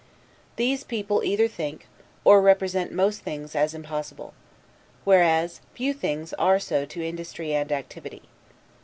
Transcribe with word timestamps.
These 0.55 0.83
people 0.83 1.23
either 1.23 1.47
think, 1.47 1.87
or 2.25 2.41
represent 2.41 2.91
most 2.91 3.19
things 3.21 3.55
as 3.55 3.75
impossible; 3.75 4.33
whereas, 5.03 5.61
few 5.75 5.93
things 5.93 6.33
are 6.39 6.57
so 6.57 6.85
to 6.85 7.07
industry 7.07 7.53
and 7.53 7.71
activity. 7.71 8.23